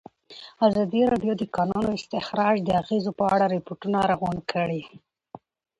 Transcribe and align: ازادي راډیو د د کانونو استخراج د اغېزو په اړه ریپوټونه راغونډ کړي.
ازادي 0.67 1.01
راډیو 1.11 1.33
د 1.37 1.39
د 1.41 1.43
کانونو 1.55 1.89
استخراج 1.99 2.55
د 2.63 2.69
اغېزو 2.81 3.11
په 3.19 3.25
اړه 3.33 3.45
ریپوټونه 3.55 3.97
راغونډ 4.09 4.41
کړي. 4.51 4.81